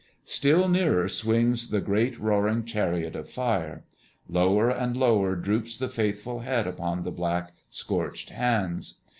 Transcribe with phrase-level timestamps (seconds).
[0.25, 3.83] Still nearer swings the great roaring chariot of fire.
[4.27, 8.97] Lower and lower droops the faithful head upon the black, scorched hands.